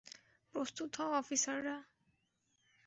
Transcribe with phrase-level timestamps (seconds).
[0.53, 1.77] প্রস্তুত হও অফিসাররা!